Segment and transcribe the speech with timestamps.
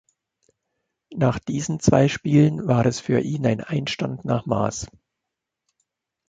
[1.13, 4.87] Nach diesen zwei Spielen war es für ihn ein Einstand nach Maß.